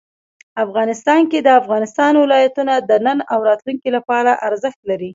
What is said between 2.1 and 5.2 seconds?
ولايتونه د نن او راتلونکي لپاره ارزښت لري.